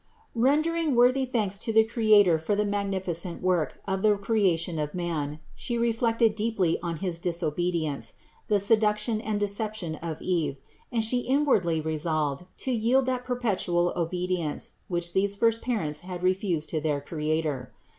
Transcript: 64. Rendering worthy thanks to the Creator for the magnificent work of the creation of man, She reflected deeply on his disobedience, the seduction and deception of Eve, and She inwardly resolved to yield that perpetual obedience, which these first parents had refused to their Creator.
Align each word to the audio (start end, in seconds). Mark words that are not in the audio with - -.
64. 0.33 0.41
Rendering 0.41 0.95
worthy 0.95 1.25
thanks 1.25 1.59
to 1.59 1.71
the 1.71 1.83
Creator 1.83 2.39
for 2.39 2.55
the 2.55 2.65
magnificent 2.65 3.39
work 3.39 3.79
of 3.87 4.01
the 4.01 4.15
creation 4.17 4.79
of 4.79 4.95
man, 4.95 5.37
She 5.53 5.77
reflected 5.77 6.33
deeply 6.33 6.79
on 6.81 6.95
his 7.05 7.19
disobedience, 7.19 8.13
the 8.47 8.59
seduction 8.59 9.21
and 9.21 9.39
deception 9.39 9.93
of 9.97 10.19
Eve, 10.19 10.57
and 10.91 11.03
She 11.03 11.19
inwardly 11.19 11.81
resolved 11.81 12.45
to 12.65 12.71
yield 12.71 13.05
that 13.05 13.23
perpetual 13.25 13.93
obedience, 13.95 14.71
which 14.87 15.13
these 15.13 15.35
first 15.35 15.61
parents 15.61 15.99
had 16.01 16.23
refused 16.23 16.69
to 16.71 16.81
their 16.81 16.99
Creator. 16.99 17.71